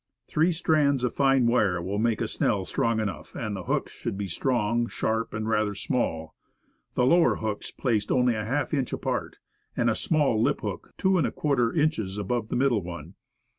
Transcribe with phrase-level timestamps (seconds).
[0.27, 4.17] Three strands of fine wire will make a snell strong enough, and the hooks should
[4.17, 6.33] be strong, sharp and rather small,
[6.95, 9.37] the lower hooks placed only half an inch apart,
[9.77, 13.13] and a small lip hook two and a quarter inches above the middle one.